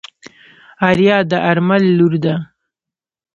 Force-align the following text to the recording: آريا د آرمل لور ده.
آريا 0.89 1.17
د 1.29 1.31
آرمل 1.49 1.83
لور 1.97 2.13
ده. 2.23 2.35